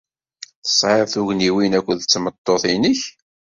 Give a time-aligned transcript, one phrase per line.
[0.63, 3.01] Tesɛid tugniwin akked tmeṭṭut-nnek?